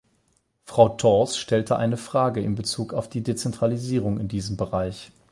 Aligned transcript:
Frau 0.65 0.89
Thors 0.89 1.37
stellte 1.37 1.77
eine 1.77 1.95
Frage 1.95 2.41
in 2.41 2.55
bezug 2.55 2.91
auf 2.91 3.07
die 3.07 3.21
Dezentralisierung 3.21 4.19
in 4.19 4.27
diesem 4.27 4.57
Bereich. 4.57 5.11